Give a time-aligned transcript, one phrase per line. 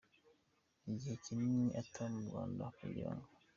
[0.85, 3.27] y’igihe kinini ataba mu Rwanda kugirango.